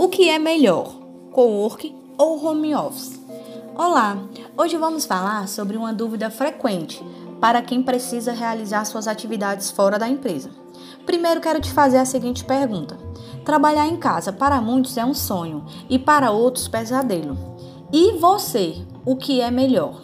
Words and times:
O 0.00 0.08
que 0.08 0.30
é 0.30 0.38
melhor, 0.38 0.94
co-work 1.30 1.94
ou 2.16 2.42
home 2.42 2.74
office? 2.74 3.20
Olá, 3.76 4.16
hoje 4.56 4.78
vamos 4.78 5.04
falar 5.04 5.46
sobre 5.46 5.76
uma 5.76 5.92
dúvida 5.92 6.30
frequente 6.30 7.04
para 7.38 7.60
quem 7.60 7.82
precisa 7.82 8.32
realizar 8.32 8.86
suas 8.86 9.06
atividades 9.06 9.70
fora 9.70 9.98
da 9.98 10.08
empresa. 10.08 10.48
Primeiro 11.04 11.42
quero 11.42 11.60
te 11.60 11.70
fazer 11.70 11.98
a 11.98 12.06
seguinte 12.06 12.46
pergunta: 12.46 12.96
Trabalhar 13.44 13.86
em 13.88 13.98
casa 13.98 14.32
para 14.32 14.58
muitos 14.58 14.96
é 14.96 15.04
um 15.04 15.12
sonho 15.12 15.66
e 15.90 15.98
para 15.98 16.30
outros 16.30 16.66
pesadelo. 16.66 17.36
E 17.92 18.12
você, 18.12 18.82
o 19.04 19.16
que 19.16 19.42
é 19.42 19.50
melhor? 19.50 20.00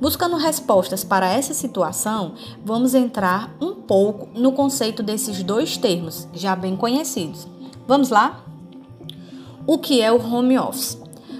Buscando 0.00 0.34
respostas 0.34 1.04
para 1.04 1.28
essa 1.28 1.54
situação, 1.54 2.34
vamos 2.64 2.96
entrar 2.96 3.54
um 3.60 3.76
pouco 3.76 4.28
no 4.36 4.50
conceito 4.50 5.04
desses 5.04 5.40
dois 5.44 5.76
termos, 5.76 6.26
já 6.34 6.56
bem 6.56 6.74
conhecidos. 6.74 7.46
Vamos 7.86 8.10
lá? 8.10 8.44
O 9.66 9.78
que 9.78 10.02
é 10.02 10.12
o 10.12 10.22
home 10.22 10.58
office? 10.58 10.98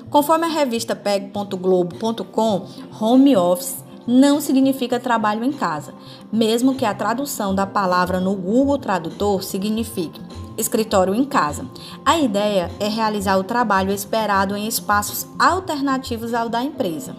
Conforme 0.08 0.46
a 0.46 0.48
revista 0.48 0.96
peg.globo.com, 0.96 2.66
home 2.98 3.36
office 3.36 3.84
não 4.06 4.40
significa 4.40 4.98
trabalho 4.98 5.44
em 5.44 5.52
casa, 5.52 5.92
mesmo 6.32 6.74
que 6.74 6.86
a 6.86 6.94
tradução 6.94 7.54
da 7.54 7.66
palavra 7.66 8.20
no 8.20 8.34
Google 8.34 8.78
Tradutor 8.78 9.42
signifique 9.42 10.18
escritório 10.56 11.14
em 11.14 11.24
casa. 11.24 11.66
A 12.02 12.18
ideia 12.18 12.70
é 12.80 12.88
realizar 12.88 13.36
o 13.36 13.44
trabalho 13.44 13.92
esperado 13.92 14.56
em 14.56 14.66
espaços 14.66 15.26
alternativos 15.38 16.32
ao 16.32 16.48
da 16.48 16.62
empresa. 16.62 17.14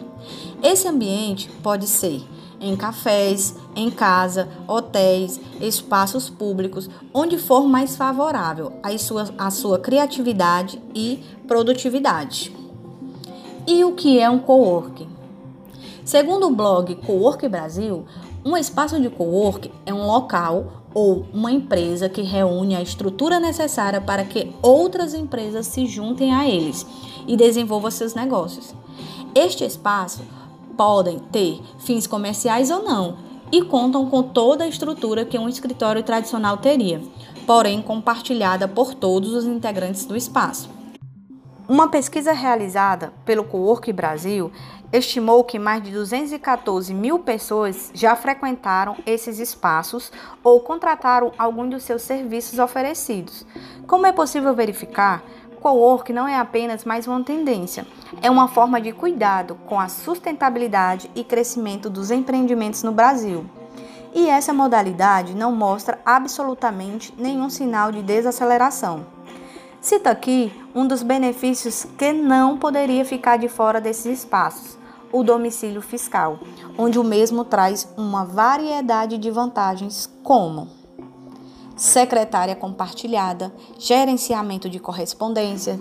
Esse 0.64 0.88
ambiente 0.88 1.52
pode 1.62 1.86
ser 1.86 2.24
em 2.66 2.76
cafés, 2.76 3.56
em 3.76 3.92
casa, 3.92 4.50
hotéis, 4.68 5.40
espaços 5.62 6.32
públicos, 6.32 6.90
onde 7.14 7.38
for 7.38 7.68
mais 7.68 7.96
favorável 7.96 8.74
à 8.82 8.98
sua, 8.98 9.30
à 9.38 9.52
sua 9.52 9.78
criatividade 9.78 10.82
e 10.94 11.24
produtividade. 11.48 12.52
E 13.68 13.84
o 13.84 13.92
que 13.92 14.20
é 14.20 14.28
um 14.28 14.40
coworking? 14.40 15.08
Segundo 16.04 16.48
o 16.48 16.56
blog 16.56 16.96
Cowork 16.96 17.48
Brasil, 17.48 18.04
um 18.44 18.58
espaço 18.58 19.00
de 19.00 19.10
cowork 19.10 19.72
é 19.86 19.94
um 19.94 20.08
local 20.08 20.84
ou 20.92 21.26
uma 21.32 21.52
empresa 21.52 22.10
que 22.10 22.24
reúne 22.24 22.76
a 22.76 22.82
estrutura 22.82 23.40
necessária 23.40 24.02
para 24.02 24.24
que 24.24 24.52
outras 24.64 25.14
empresas 25.14 25.68
se 25.68 25.86
juntem 25.86 26.34
a 26.34 26.50
eles 26.50 26.86
e 27.28 27.38
desenvolvam 27.38 27.92
seus 27.92 28.16
negócios. 28.16 28.74
Este 29.36 29.66
espaço 29.66 30.22
podem 30.76 31.20
ter 31.20 31.62
fins 31.80 32.06
comerciais 32.06 32.70
ou 32.70 32.84
não 32.84 33.18
e 33.52 33.62
contam 33.64 34.10
com 34.10 34.24
toda 34.24 34.64
a 34.64 34.68
estrutura 34.68 35.26
que 35.26 35.38
um 35.38 35.48
escritório 35.48 36.04
tradicional 36.04 36.58
teria, 36.58 37.02
porém 37.46 37.82
compartilhada 37.82 38.68
por 38.68 38.94
todos 38.94 39.34
os 39.34 39.46
integrantes 39.46 40.06
do 40.06 40.16
espaço. 40.16 40.70
Uma 41.68 41.90
pesquisa 41.90 42.32
realizada 42.32 43.12
pelo 43.26 43.44
Cowork 43.44 43.92
Brasil 43.92 44.52
estimou 44.94 45.44
que 45.44 45.58
mais 45.58 45.82
de 45.84 45.92
214 45.92 46.94
mil 46.94 47.20
pessoas 47.20 47.90
já 47.94 48.16
frequentaram 48.16 48.96
esses 49.06 49.40
espaços 49.40 50.12
ou 50.44 50.60
contrataram 50.60 51.32
algum 51.38 51.68
dos 51.68 51.84
seus 51.84 52.04
serviços 52.04 52.60
oferecidos. 52.60 53.46
Como 53.88 54.06
é 54.06 54.12
possível 54.12 54.54
verificar, 54.54 55.24
co-work 55.66 56.14
não 56.14 56.28
é 56.28 56.38
apenas 56.38 56.86
mais 56.86 57.08
uma 57.08 57.24
tendência, 57.24 57.88
é 58.22 58.30
uma 58.30 58.48
forma 58.48 58.80
de 58.80 58.92
cuidado 58.92 59.58
com 59.66 59.80
a 59.80 59.88
sustentabilidade 59.88 61.10
e 61.16 61.24
crescimento 61.24 61.90
dos 61.90 62.12
empreendimentos 62.12 62.84
no 62.84 62.92
Brasil. 62.92 63.44
E 64.14 64.30
essa 64.30 64.54
modalidade 64.54 65.34
não 65.34 65.52
mostra 65.52 65.98
absolutamente 66.06 67.12
nenhum 67.18 67.50
sinal 67.50 67.92
de 67.92 68.04
desaceleração. 68.04 69.08
Cito 69.82 70.08
aqui 70.08 70.54
um 70.76 70.86
dos 70.86 71.02
benefícios 71.02 71.88
que 71.98 72.14
não 72.14 72.60
poderia 72.60 73.04
ficar 73.04 73.38
de 73.38 73.50
fora 73.50 73.82
desses 73.82 74.20
espaços: 74.20 74.78
o 75.12 75.24
domicílio 75.24 75.82
fiscal, 75.82 76.38
onde 76.78 77.00
o 77.00 77.04
mesmo 77.04 77.44
traz 77.44 77.92
uma 77.98 78.24
variedade 78.24 79.18
de 79.18 79.32
vantagens, 79.32 80.08
como 80.22 80.85
secretária 81.76 82.56
compartilhada, 82.56 83.54
gerenciamento 83.78 84.70
de 84.70 84.80
correspondência, 84.80 85.80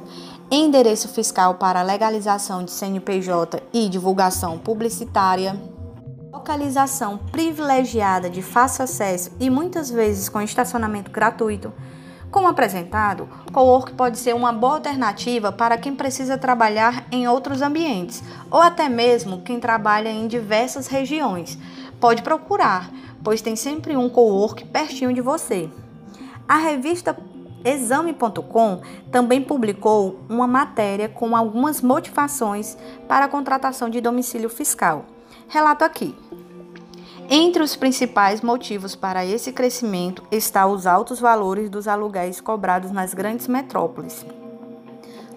endereço 0.50 1.08
fiscal 1.08 1.54
para 1.54 1.82
legalização 1.82 2.64
de 2.64 2.70
CNPJ 2.70 3.62
e 3.72 3.88
divulgação 3.88 4.58
publicitária, 4.58 5.60
localização 6.32 7.16
privilegiada 7.16 8.28
de 8.28 8.42
fácil 8.42 8.84
acesso 8.84 9.30
e 9.38 9.48
muitas 9.48 9.90
vezes 9.90 10.28
com 10.28 10.40
estacionamento 10.40 11.10
gratuito. 11.10 11.72
Como 12.30 12.48
apresentado, 12.48 13.28
co-work 13.52 13.92
pode 13.92 14.18
ser 14.18 14.34
uma 14.34 14.52
boa 14.52 14.74
alternativa 14.74 15.52
para 15.52 15.78
quem 15.78 15.94
precisa 15.94 16.36
trabalhar 16.36 17.06
em 17.12 17.28
outros 17.28 17.62
ambientes 17.62 18.24
ou 18.50 18.60
até 18.60 18.88
mesmo 18.88 19.42
quem 19.42 19.60
trabalha 19.60 20.08
em 20.08 20.26
diversas 20.26 20.88
regiões. 20.88 21.56
Pode 22.00 22.22
procurar, 22.22 22.90
pois 23.22 23.40
tem 23.40 23.54
sempre 23.54 23.96
um 23.96 24.08
co-work 24.08 24.64
pertinho 24.64 25.14
de 25.14 25.20
você. 25.20 25.70
A 26.46 26.56
revista 26.58 27.16
Exame.com 27.64 28.82
também 29.10 29.40
publicou 29.42 30.20
uma 30.28 30.46
matéria 30.46 31.08
com 31.08 31.34
algumas 31.34 31.80
motivações 31.80 32.76
para 33.08 33.24
a 33.24 33.28
contratação 33.28 33.88
de 33.88 34.00
domicílio 34.00 34.50
fiscal. 34.50 35.06
Relato 35.48 35.84
aqui. 35.84 36.14
Entre 37.30 37.62
os 37.62 37.74
principais 37.74 38.42
motivos 38.42 38.94
para 38.94 39.24
esse 39.24 39.50
crescimento 39.50 40.22
está 40.30 40.66
os 40.66 40.86
altos 40.86 41.18
valores 41.18 41.70
dos 41.70 41.88
aluguéis 41.88 42.38
cobrados 42.38 42.90
nas 42.90 43.14
grandes 43.14 43.48
metrópoles. 43.48 44.26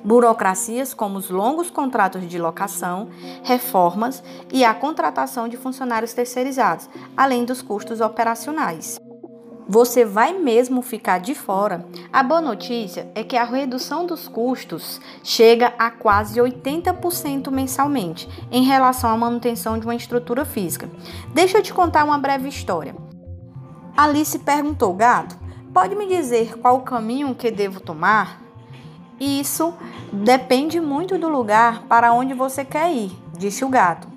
Burocracias 0.04 0.94
como 0.94 1.18
os 1.18 1.30
longos 1.30 1.70
contratos 1.70 2.28
de 2.28 2.38
locação, 2.38 3.10
reformas 3.44 4.22
e 4.52 4.66
a 4.66 4.74
contratação 4.74 5.48
de 5.48 5.56
funcionários 5.56 6.14
terceirizados, 6.14 6.90
além 7.16 7.46
dos 7.46 7.62
custos 7.62 8.02
operacionais. 8.02 9.00
Você 9.70 10.06
vai 10.06 10.32
mesmo 10.32 10.82
ficar 10.82 11.20
de 11.20 11.36
fora? 11.36 11.86
A 12.12 12.24
boa 12.24 12.40
notícia 12.40 13.12
é 13.14 13.22
que 13.22 13.36
a 13.36 13.44
redução 13.44 14.06
dos 14.06 14.26
custos 14.26 15.02
chega 15.22 15.74
a 15.78 15.92
quase 15.92 16.40
80% 16.40 17.52
mensalmente 17.52 18.30
em 18.50 18.64
relação 18.64 19.10
à 19.10 19.18
manutenção 19.18 19.78
de 19.78 19.86
uma 19.86 19.96
estrutura 19.96 20.46
física. 20.46 20.90
Deixa 21.34 21.58
eu 21.58 21.62
te 21.62 21.74
contar 21.74 22.06
uma 22.06 22.18
breve 22.18 22.48
história. 22.48 22.96
Alice 23.98 24.40
perguntou: 24.40 24.94
Gato, 24.94 25.38
pode 25.74 25.96
me 25.96 26.08
dizer 26.08 26.58
qual 26.60 26.78
o 26.78 26.84
caminho 26.84 27.36
que 27.36 27.52
devo 27.52 27.82
tomar? 27.82 28.42
Isso 29.20 29.74
depende 30.14 30.80
muito 30.80 31.18
do 31.18 31.28
lugar 31.28 31.84
para 31.90 32.14
onde 32.14 32.34
você 32.34 32.64
quer 32.64 32.94
ir, 32.94 33.12
disse 33.38 33.66
o 33.66 33.70
gato. 33.70 34.08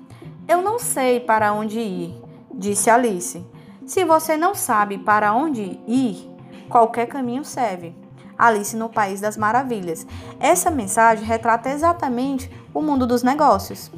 Eu 0.47 0.61
não 0.61 0.79
sei 0.79 1.19
para 1.19 1.51
onde 1.51 1.77
ir, 1.77 2.21
disse 2.53 2.89
Alice. 2.89 3.43
Se 3.85 4.05
você 4.05 4.37
não 4.37 4.53
sabe 4.53 4.97
para 4.97 5.33
onde 5.33 5.79
ir, 5.87 6.29
qualquer 6.69 7.07
caminho 7.07 7.43
serve. 7.43 7.95
Alice 8.37 8.75
no 8.75 8.89
País 8.89 9.19
das 9.19 9.37
Maravilhas. 9.37 10.05
Essa 10.39 10.71
mensagem 10.71 11.25
retrata 11.25 11.69
exatamente 11.69 12.49
o 12.73 12.81
mundo 12.81 13.05
dos 13.05 13.23
negócios. 13.23 13.91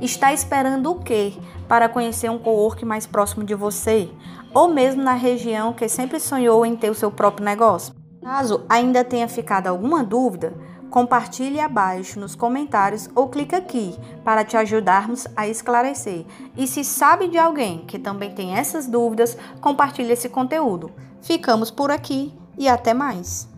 Está 0.00 0.32
esperando 0.32 0.90
o 0.90 1.00
quê 1.00 1.32
para 1.68 1.88
conhecer 1.88 2.30
um 2.30 2.38
co-work 2.38 2.84
mais 2.84 3.06
próximo 3.06 3.44
de 3.44 3.54
você? 3.54 4.10
Ou 4.52 4.68
mesmo 4.68 5.02
na 5.02 5.14
região 5.14 5.72
que 5.72 5.88
sempre 5.88 6.18
sonhou 6.18 6.64
em 6.66 6.76
ter 6.76 6.90
o 6.90 6.94
seu 6.94 7.10
próprio 7.10 7.44
negócio? 7.44 7.94
Caso 8.22 8.64
ainda 8.68 9.04
tenha 9.04 9.28
ficado 9.28 9.68
alguma 9.68 10.02
dúvida, 10.02 10.52
Compartilhe 10.90 11.60
abaixo 11.60 12.18
nos 12.18 12.34
comentários 12.34 13.08
ou 13.14 13.28
clique 13.28 13.54
aqui 13.54 13.94
para 14.24 14.44
te 14.44 14.56
ajudarmos 14.56 15.26
a 15.36 15.46
esclarecer. 15.46 16.24
E 16.56 16.66
se 16.66 16.84
sabe 16.84 17.28
de 17.28 17.38
alguém 17.38 17.84
que 17.86 17.98
também 17.98 18.34
tem 18.34 18.54
essas 18.54 18.86
dúvidas, 18.86 19.36
compartilhe 19.60 20.12
esse 20.12 20.28
conteúdo. 20.28 20.90
Ficamos 21.20 21.70
por 21.70 21.90
aqui 21.90 22.32
e 22.56 22.68
até 22.68 22.94
mais! 22.94 23.55